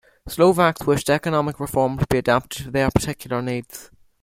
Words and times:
Slovaks 0.27 0.87
wished 0.87 1.11
economic 1.11 1.59
reform 1.59 1.99
to 1.99 2.07
be 2.09 2.17
adapted 2.17 2.65
to 2.65 2.71
their 2.71 2.89
particular 2.89 3.39
needs. 3.39 3.91